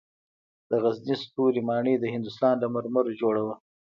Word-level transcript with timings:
د 0.69 0.71
غزني 0.83 1.15
ستوري 1.23 1.61
ماڼۍ 1.69 1.95
د 1.99 2.05
هندوستان 2.13 2.53
له 2.59 2.67
مرمرو 2.75 3.17
جوړه 3.21 3.41
وه 3.47 3.55